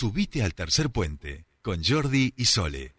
[0.00, 2.94] Subite al tercer puente con Jordi y Sole.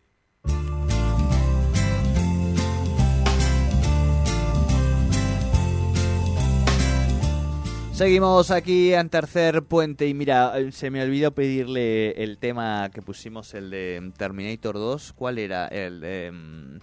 [7.94, 13.02] Seguimos aquí en Tercer Puente y mira, eh, se me olvidó pedirle el tema que
[13.02, 15.14] pusimos, el de Terminator 2.
[15.14, 15.68] ¿Cuál era?
[15.68, 16.80] El de, mm,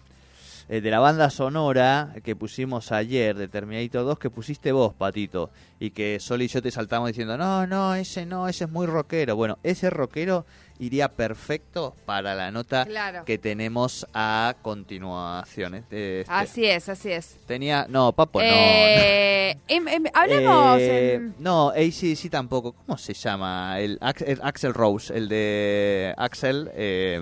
[0.68, 5.50] el de la banda sonora que pusimos ayer de Terminator 2 que pusiste vos, Patito.
[5.78, 8.86] Y que Sol y yo te saltamos diciendo, no, no, ese no, ese es muy
[8.86, 9.36] rockero.
[9.36, 10.44] Bueno, ese rockero
[10.78, 13.24] iría perfecto para la nota Claro.
[13.24, 15.74] que tenemos a continuación.
[15.74, 17.36] Este- este- Así es, así es.
[17.46, 18.52] Tenía, no, Papo, no, no.
[18.54, 22.72] Eh, em- em- hablemos Eh, en- No, ACDC tampoco.
[22.72, 23.80] ¿Cómo se llama?
[23.80, 26.70] El, el Axel Rose, el de Axel.
[26.74, 27.20] eh,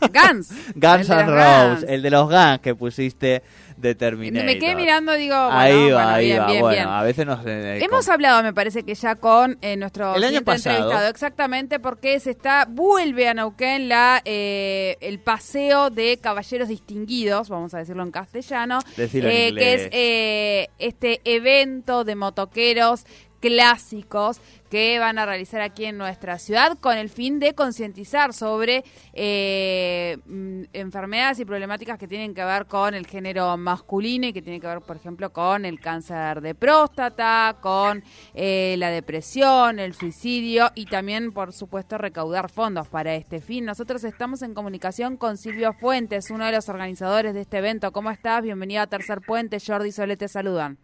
[0.00, 0.50] Guns.
[0.74, 1.84] Guns Roses, Guns.
[1.88, 3.42] el de los Guns que pusiste
[3.82, 4.46] de Terminator.
[4.46, 6.46] Me quedé mirando, digo, bueno, ahí va, bueno, ahí bien, va.
[6.46, 6.88] bien, bueno, bien.
[6.88, 7.44] a veces nos.
[7.46, 10.76] eh, Hemos con- hablado, me parece que ya con eh, nuestro El año pasado.
[10.76, 17.48] entrevistado, exactamente, porque se está vuelve a Neuquén la eh, el paseo de caballeros distinguidos,
[17.48, 23.04] vamos a decirlo en castellano, en eh, que es eh, este evento de motoqueros
[23.42, 24.40] clásicos
[24.70, 30.16] que van a realizar aquí en nuestra ciudad con el fin de concientizar sobre eh,
[30.24, 34.60] mm, enfermedades y problemáticas que tienen que ver con el género masculino y que tienen
[34.60, 40.70] que ver, por ejemplo, con el cáncer de próstata, con eh, la depresión, el suicidio
[40.74, 43.64] y también, por supuesto, recaudar fondos para este fin.
[43.64, 47.92] Nosotros estamos en comunicación con Silvio Fuentes, uno de los organizadores de este evento.
[47.92, 48.42] ¿Cómo estás?
[48.42, 49.58] Bienvenido a Tercer Puente.
[49.60, 50.78] Jordi y te saludan.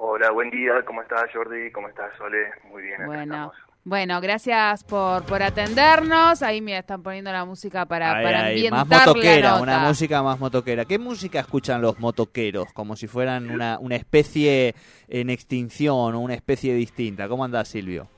[0.00, 0.72] Hola, buen día.
[0.84, 1.70] ¿Cómo estás, Jordi?
[1.72, 2.50] ¿Cómo estás, Sole?
[2.70, 3.56] Muy bien, Bueno, estamos.
[3.84, 6.40] bueno, gracias por, por atendernos.
[6.42, 9.62] Ahí me están poniendo la música para, Ahí, para ambientar más motoquera, la nota.
[9.62, 10.84] una música más motoquera.
[10.84, 12.72] ¿Qué música escuchan los motoqueros?
[12.72, 14.74] Como si fueran una, una especie
[15.08, 17.26] en extinción o una especie distinta.
[17.28, 18.08] ¿Cómo andás, Silvio?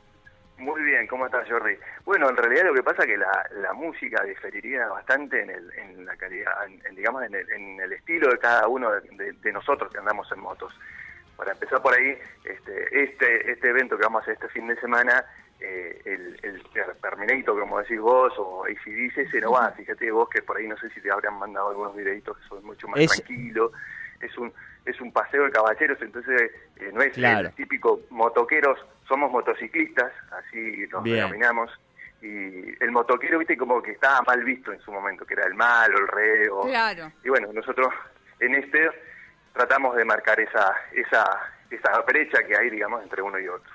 [0.58, 1.72] Muy bien, ¿cómo estás, Jordi?
[2.04, 5.72] Bueno, en realidad lo que pasa es que la, la música diferiría bastante en, el,
[5.78, 9.00] en la calidad, en, en, digamos, en el, en el estilo de cada uno de,
[9.12, 10.74] de- de nosotros que andamos en motos.
[11.40, 14.76] Para empezar por ahí, este, este, este evento que vamos a hacer este fin de
[14.78, 15.24] semana,
[15.58, 16.62] eh, el, el
[17.00, 19.70] Terminator, como decís vos, o ACDC, ese no va.
[19.70, 22.62] Fíjate vos que por ahí no sé si te habrán mandado algunos videitos que son
[22.62, 23.72] mucho más Es- tranquilos.
[24.20, 24.52] Es un,
[24.84, 27.48] es un paseo de caballeros, entonces eh, no es Claro.
[27.48, 31.16] el típico motoqueros, somos motociclistas, así nos Bien.
[31.16, 31.70] denominamos.
[32.20, 35.54] Y el motoquero, viste, como que estaba mal visto en su momento, que era el
[35.54, 36.60] malo, el reo.
[36.66, 37.10] Claro.
[37.24, 37.88] Y bueno, nosotros
[38.40, 38.90] en este
[39.52, 41.24] tratamos de marcar esa, esa,
[41.70, 43.70] esa brecha que hay, digamos, entre uno y otro.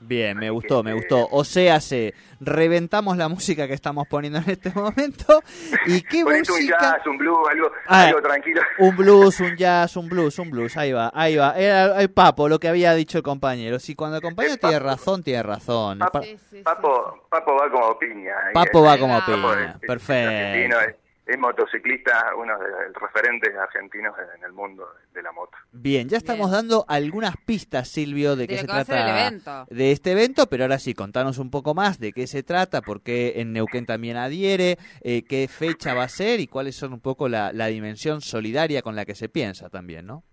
[0.00, 1.26] Bien, me Así gustó, que, me eh, gustó.
[1.32, 5.42] O sea, se reventamos la música que estamos poniendo en este momento.
[5.86, 6.78] ¿Y qué Ponete un música?
[6.80, 8.62] jazz, un blues, algo, Ah, algo tranquilo.
[8.78, 10.76] Un blues, un jazz, un blues, un blues.
[10.76, 11.52] Ahí va, ahí va.
[11.58, 13.80] Era el papo, lo que había dicho el compañero.
[13.80, 14.86] Si cuando el compañero El tiene Papo.
[14.86, 15.98] razón, tiene razón.
[15.98, 18.34] Papo, Pa- Sí, sí, sí, Papo, Papo va como piña.
[18.54, 19.78] Papo va eh, como piña.
[19.84, 20.96] Perfecto.
[21.28, 25.56] Es, motociclista, uno de los referentes argentinos en el mundo de la moto.
[25.72, 26.52] Bien, ya estamos Bien.
[26.52, 30.94] dando algunas pistas, Silvio, de, De qué se trata de este evento, pero ahora sí,
[30.94, 35.24] contanos un poco más de qué se trata, por qué en Neuquén también adhiere, eh,
[35.24, 38.96] qué fecha va a ser y cuáles son un poco la, la dimensión solidaria con
[38.96, 40.24] la que se piensa también, ¿no?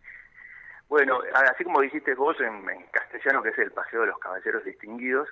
[0.88, 1.19] Bueno,
[1.51, 5.28] así como dijiste vos en, en castellano, que es el Paseo de los Caballeros Distinguidos,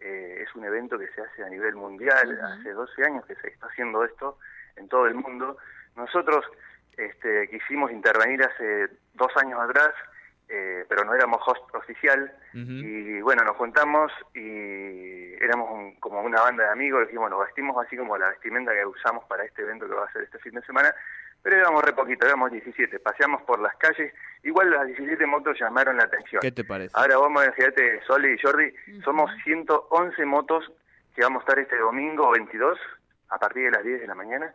[0.00, 3.48] eh, es un evento que se hace a nivel mundial, hace 12 años que se
[3.48, 4.38] está haciendo esto
[4.76, 5.56] en todo el mundo.
[5.96, 6.44] Nosotros
[6.96, 9.92] este, quisimos intervenir hace dos años atrás,
[10.48, 12.32] eh, pero no éramos host oficial,
[12.84, 17.76] y bueno, nos juntamos y éramos un- como una banda de amigos, dijimos, nos vestimos
[17.84, 20.52] así como la vestimenta que usamos para este evento que va a ser este fin
[20.54, 20.94] de semana,
[21.42, 24.12] pero éramos re poquito, éramos 17, paseamos por las calles,
[24.42, 26.40] igual las 17 motos llamaron la atención.
[26.42, 26.92] ¿Qué te parece?
[26.94, 30.70] Ahora vamos, fíjate, Soli y Jordi, somos 111 motos
[31.14, 32.78] que vamos a estar este domingo 22,
[33.34, 34.52] a partir de las 10 de la mañana,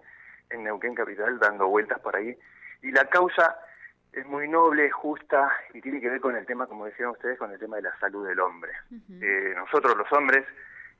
[0.50, 2.36] en Neuquén Capital, dando vueltas por ahí.
[2.82, 3.58] Y la causa
[4.14, 7.52] es muy noble, justa, y tiene que ver con el tema, como decían ustedes, con
[7.52, 8.72] el tema de la salud del hombre.
[9.22, 10.46] Eh, nosotros los hombres,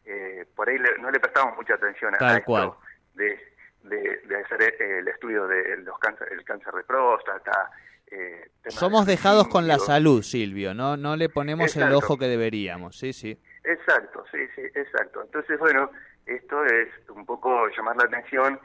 [0.06, 2.72] eh, por ahí le- no le prestamos mucha atención a, Tal a esto cual.
[3.16, 3.40] de,
[3.84, 7.72] de, de hacer eh, el estudio del los cáncer, el cáncer de próstata.
[8.12, 10.98] Eh, Somos de dejados con la salud, Silvio, ¿no?
[10.98, 13.40] No le ponemos el ojo que deberíamos, sí, sí.
[13.64, 15.22] Exacto, sí, sí, exacto.
[15.24, 15.92] Entonces, bueno,
[16.36, 18.60] esto es un poco llamar la atención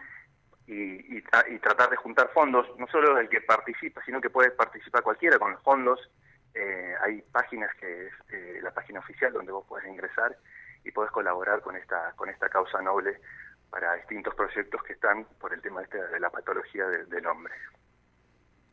[0.67, 4.31] y, y, tra- y tratar de juntar fondos, no solo el que participa, sino que
[4.31, 6.01] puede participar cualquiera con los fondos.
[6.55, 10.37] Eh, hay páginas que es eh, la página oficial donde vos puedes ingresar
[10.85, 13.21] y podés colaborar con esta con esta causa noble
[13.71, 17.55] para distintos proyectos que están por el tema este de la patología de- del hombre.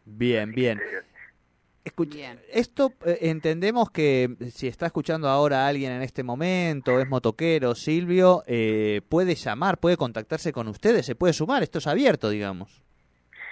[0.06, 0.80] Bien, bien.
[0.80, 1.02] Eh,
[1.84, 2.40] Escucha, Bien.
[2.52, 7.74] esto eh, entendemos que si está escuchando ahora a alguien en este momento, es motoquero,
[7.74, 12.84] Silvio, eh, puede llamar, puede contactarse con ustedes, se puede sumar, esto es abierto, digamos.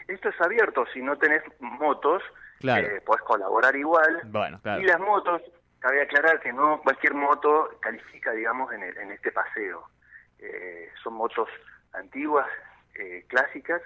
[0.08, 2.22] Esto es abierto, si no tenés motos,
[2.60, 2.86] Claro.
[2.88, 4.20] eh, podés colaborar igual.
[4.26, 4.82] Bueno, claro.
[4.82, 5.42] Y las motos,
[5.80, 9.86] cabe aclarar que no cualquier moto califica, digamos, en, el- en este paseo.
[10.38, 11.48] Eh, son motos
[11.94, 12.48] antiguas,
[12.94, 13.82] eh, clásicas,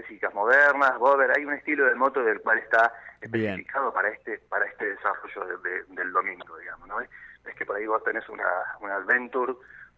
[0.00, 2.92] clásicas modernas, Bober, hay un estilo de moto del cual está
[3.28, 3.50] Bien.
[3.50, 7.00] especificado para este para este desarrollo de- de- del domingo, digamos, ¿no?
[7.00, 8.44] Es que por ahí vos tenés una,
[8.80, 9.54] una Adventure,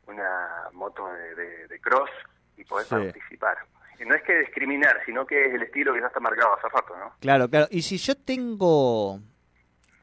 [0.06, 2.11] una moto de, de- de cross
[2.56, 2.95] y podés Sí.
[2.95, 3.59] participar.
[3.99, 6.69] Y no es que discriminar, sino que es el estilo que ya está marcado hace
[6.69, 7.15] rato, ¿no?
[7.21, 7.67] Claro, claro.
[7.71, 9.19] Y si yo tengo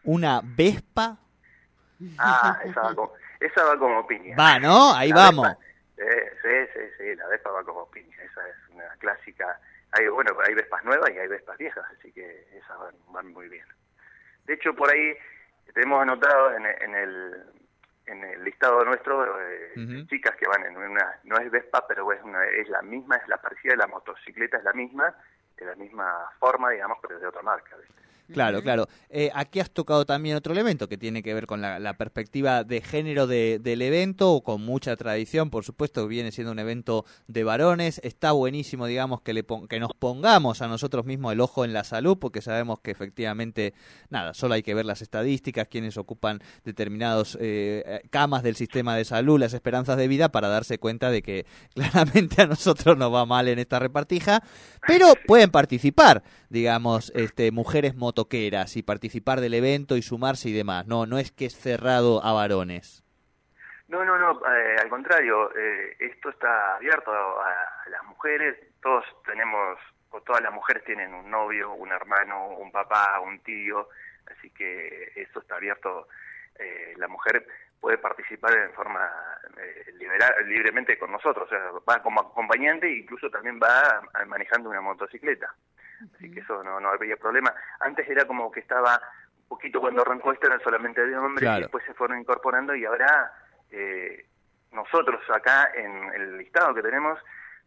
[0.03, 1.17] una Vespa,
[2.19, 4.35] Ah, esa va como, esa va como piña.
[4.37, 4.93] va, ¿no?
[4.93, 5.47] Ahí La vamos.
[5.47, 5.63] Vespa,
[5.97, 8.17] eh, sí, sí, sí, la Vespa va como piña.
[8.21, 9.57] Esa es una clásica.
[9.97, 13.47] Hay, bueno, hay Vespas nuevas y hay Vespas viejas, así que esas van, van muy
[13.49, 13.65] bien.
[14.45, 15.15] De hecho, por ahí
[15.73, 17.43] tenemos anotado en, el- en el
[18.07, 19.71] en el listado nuestro eh,
[20.05, 23.27] chicas que van en una no es Vespa pero es una es la misma es
[23.27, 25.11] la parecida de la motocicleta es la misma
[25.57, 27.99] de la misma forma digamos pero es de otra marca ¿viste?
[28.33, 28.87] Claro, claro.
[29.09, 32.63] Eh, aquí has tocado también otro elemento que tiene que ver con la, la perspectiva
[32.63, 37.43] de género de- del evento, con mucha tradición, por supuesto, viene siendo un evento de
[37.43, 38.01] varones.
[38.03, 41.73] Está buenísimo, digamos, que, le pon- que nos pongamos a nosotros mismos el ojo en
[41.73, 43.73] la salud, porque sabemos que efectivamente,
[44.09, 49.05] nada, solo hay que ver las estadísticas, quienes ocupan determinados eh, camas del sistema de
[49.05, 51.45] salud, las esperanzas de vida, para darse cuenta de que
[51.75, 54.41] claramente a nosotros nos va mal en esta repartija,
[54.87, 60.87] pero pueden participar, digamos, este, mujeres motoqueras y participar del evento y sumarse y demás.
[60.87, 63.03] No, no es que es cerrado a varones.
[63.89, 69.77] No, no, no, eh, al contrario, eh, esto está abierto a, las mujeres, todos tenemos,
[70.09, 73.89] o todas las mujeres tienen un novio, un hermano, un papá, un tío,
[74.31, 76.07] así que esto está abierto,
[76.57, 77.45] eh, la mujer
[77.79, 79.07] puede participar en forma
[79.57, 84.69] eh, libera- libremente con nosotros, o sea, va como acompañante e incluso también va manejando
[84.69, 85.53] una motocicleta,
[86.15, 87.53] así que eso no, no habría problema.
[87.79, 88.99] Antes era como que estaba
[89.43, 91.59] un poquito cuando arrancó esto era solamente de hombres Claro.
[91.59, 93.31] y después se fueron incorporando y ahora
[93.71, 94.25] eh,
[94.71, 97.19] nosotros acá en el listado que tenemos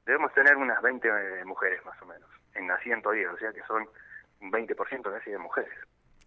[0.04, 3.62] debemos tener unas 20 eh, mujeres más o menos en la 110, o sea que
[3.62, 3.86] son
[4.40, 5.72] un 20% casi de mujeres.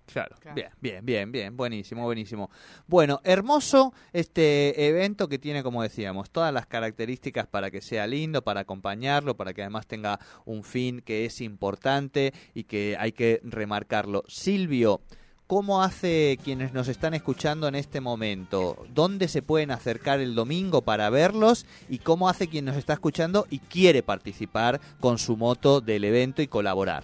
[0.06, 0.36] Claro.
[0.40, 0.56] Claro.
[0.56, 1.58] Bien, bien, bien, bien.
[1.58, 2.50] Buenísimo, buenísimo.
[2.88, 8.42] Bueno, hermoso este evento que tiene, como decíamos, todas las características para que sea lindo,
[8.42, 13.40] para acompañarlo, para que además tenga un fin que es importante y que hay que
[13.44, 14.24] remarcarlo.
[14.28, 15.02] Silvio,
[15.48, 18.86] ¿cómo hace quienes nos están escuchando en este momento?
[18.94, 21.66] ¿Dónde se pueden acercar el domingo para verlos?
[21.90, 26.42] ¿Y cómo hace quien nos está escuchando y quiere participar con su moto del evento
[26.42, 27.04] y colaborar?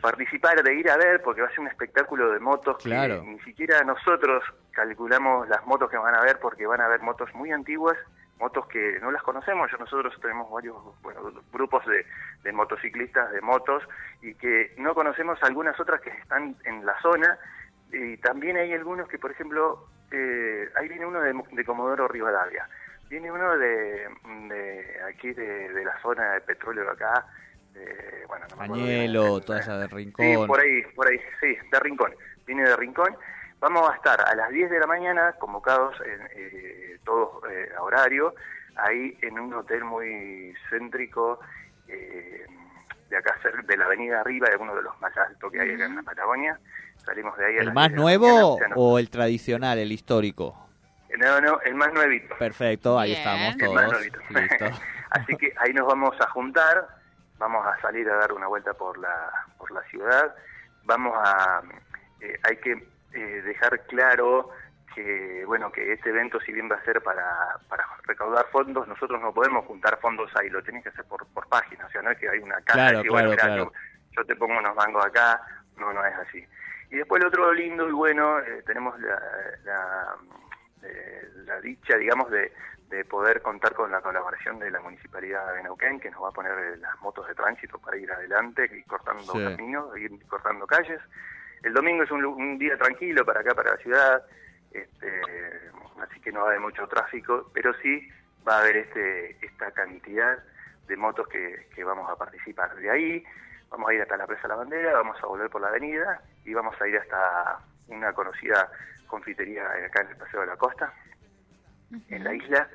[0.00, 3.20] participar, de ir a ver, porque va a ser un espectáculo de motos Claro.
[3.22, 4.42] que ni siquiera nosotros
[4.72, 7.96] calculamos las motos que van a ver, porque van a ver motos muy antiguas,
[8.38, 9.70] motos que no las conocemos.
[9.70, 12.06] Ya nosotros tenemos varios bueno, grupos de,
[12.42, 13.82] de motociclistas de motos
[14.22, 17.38] y que no conocemos algunas otras que están en la zona.
[17.92, 22.68] Y también hay algunos que, por ejemplo, eh, ahí viene uno de, de Comodoro Rivadavia,
[23.08, 24.08] viene uno de,
[24.48, 27.26] de aquí de, de la zona de petróleo de acá,
[27.72, 29.08] de, bueno, no me
[29.40, 30.26] toda esa de rincón.
[30.26, 32.12] Sí, por ahí, por ahí, sí, de Rincón.
[32.46, 33.16] Viene de Rincón.
[33.60, 37.82] Vamos a estar a las 10 de la mañana convocados en, eh, todos eh, a
[37.82, 38.34] horario,
[38.76, 41.40] ahí en un hotel muy céntrico
[41.88, 42.46] eh,
[43.10, 45.74] de acá cerca de la avenida arriba, de uno de los más altos que hay
[45.74, 46.58] acá en la Patagonia.
[47.04, 48.98] Salimos de ahí a ¿El más 10 de la nuevo mañana, o sea, no- o
[48.98, 50.66] el tradicional, el histórico?
[51.18, 52.34] no, no, el más nuevito.
[52.38, 53.18] Perfecto, ahí Bien.
[53.20, 53.92] estamos El más todos.
[53.92, 54.18] nuevito.
[54.30, 54.64] Listo.
[55.10, 56.86] Así que ahí nos vamos a juntar,
[57.40, 60.34] vamos a salir a dar una vuelta por la, por la ciudad,
[60.84, 61.62] vamos a,
[62.20, 62.72] eh, hay que
[63.14, 64.50] eh, dejar claro
[64.94, 69.20] que, bueno, que este evento si bien va a ser para, para recaudar fondos, nosotros
[69.22, 72.10] no podemos juntar fondos ahí, lo tenés que hacer por, por página, o sea, no
[72.10, 73.72] es que hay una caja Claro, y que, bueno, claro, mirá, claro.
[74.10, 75.40] Yo, yo te pongo unos mangos acá,
[75.78, 76.44] no, no es así.
[76.90, 79.18] Y después lo otro lindo y bueno, eh, tenemos la,
[79.64, 80.14] la,
[80.82, 82.52] eh, la dicha, digamos, de,
[82.90, 86.32] de poder contar con la colaboración de la Municipalidad de Neuquén, que nos va a
[86.32, 89.44] poner las motos de tránsito para ir adelante, ir cortando Sí.
[89.44, 91.00] caminos, ir cortando calles.
[91.62, 94.22] El domingo es un, un día tranquilo para acá, para la ciudad,
[94.72, 95.22] este,
[96.02, 98.08] así que no va a haber mucho tráfico, pero sí
[98.46, 100.38] va a haber este, esta cantidad
[100.88, 102.74] de motos que, que vamos a participar.
[102.74, 103.24] De ahí
[103.68, 106.20] vamos a ir hasta la Presa de la Bandera, vamos a volver por la avenida
[106.44, 108.68] y vamos a ir hasta una conocida
[109.06, 110.92] confitería acá en el Paseo de la Costa,
[112.08, 112.68] en la isla.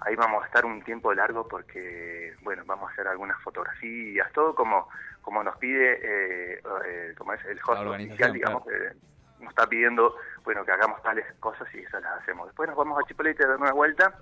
[0.00, 4.54] Ahí vamos a estar un tiempo largo porque, bueno, vamos a hacer algunas fotografías, todo
[4.54, 4.88] como
[5.26, 8.92] como nos pide, eh, eh, como es el host oficial, digamos, que
[9.40, 12.46] nos está pidiendo, bueno, que hagamos tales cosas y esas las hacemos.
[12.46, 14.14] Después nos vamos a Chipolete a dar una vuelta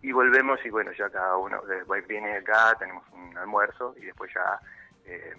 [0.00, 4.32] y volvemos y bueno, ya cada uno, después viene acá, tenemos un almuerzo y después
[4.32, 4.58] ya
[5.04, 5.36] eh,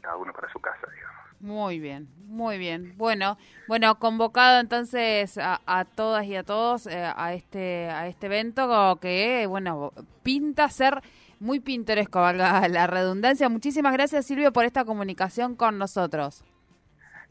[0.00, 1.21] cada uno para su casa, digamos.
[1.42, 2.96] Muy bien, muy bien.
[2.96, 8.26] Bueno, bueno, convocado entonces a, a todas y a todos eh, a este a este
[8.26, 11.02] evento que bueno pinta ser
[11.40, 13.48] muy pintoresco, valga la redundancia.
[13.48, 16.44] Muchísimas gracias Silvio por esta comunicación con nosotros.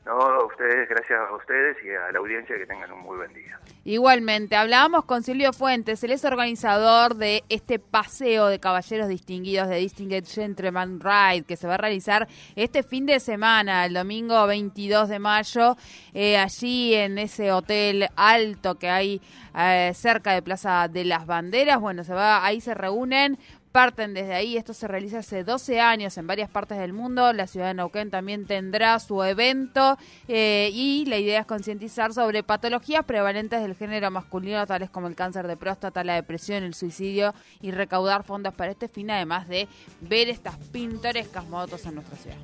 [0.05, 3.33] No, a ustedes, gracias a ustedes y a la audiencia que tengan un muy buen
[3.33, 3.59] día.
[3.83, 9.77] Igualmente, hablábamos con Silvio Fuentes, él es organizador de este paseo de caballeros distinguidos de
[9.77, 15.09] Distinguished Gentleman Ride que se va a realizar este fin de semana, el domingo 22
[15.09, 15.77] de mayo,
[16.13, 19.19] eh, allí en ese hotel alto que hay
[19.57, 21.81] eh, cerca de Plaza de las Banderas.
[21.81, 23.39] Bueno, se va, ahí se reúnen
[23.71, 24.57] parten desde ahí.
[24.57, 27.33] Esto se realiza hace 12 años en varias partes del mundo.
[27.33, 29.97] La ciudad de Neuquén también tendrá su evento
[30.27, 35.15] eh, y la idea es concientizar sobre patologías prevalentes del género masculino, tales como el
[35.15, 39.67] cáncer de próstata, la depresión, el suicidio y recaudar fondos para este fin, además de
[40.01, 42.37] ver estas pintorescas motos en nuestra ciudad.